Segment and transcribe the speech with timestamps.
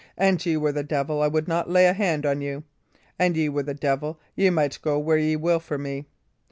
[0.17, 2.63] An ye were the devil, I would not lay a hand on you.
[3.19, 6.07] An ye were the devil, ye might go where ye will for me.